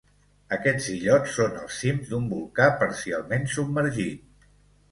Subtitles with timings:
[0.55, 4.53] Aquests illots són els cims d'un volcà parcialment submergit.